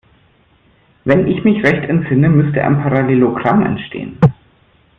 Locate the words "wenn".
1.05-1.27